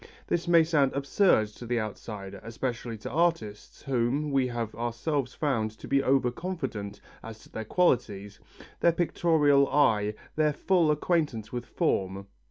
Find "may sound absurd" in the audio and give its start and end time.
0.47-1.49